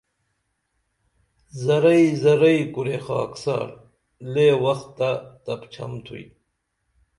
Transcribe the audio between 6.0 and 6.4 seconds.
تُھوئی